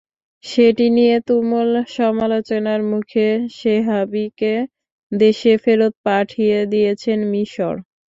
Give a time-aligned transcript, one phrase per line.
[0.43, 3.27] সেটি নিয়ে তুমুল সমালোচনার মুখে
[3.57, 4.53] শেহাবিকে
[5.11, 7.75] দেশে ফেরত পাঠিয়ে দিয়েছে মিসর।